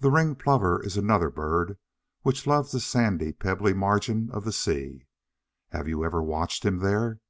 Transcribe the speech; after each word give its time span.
The 0.00 0.10
Ringed 0.10 0.40
Plover 0.40 0.82
is 0.82 0.96
another 0.96 1.30
bird 1.30 1.78
which 2.22 2.44
loves 2.44 2.72
the 2.72 2.80
sandy, 2.80 3.32
pebbly 3.32 3.72
margin 3.72 4.28
of 4.32 4.42
the 4.42 4.50
sea. 4.52 5.06
Have 5.70 5.86
you 5.86 6.04
ever 6.04 6.20
watched 6.20 6.64
him 6.64 6.78
there? 6.78 7.20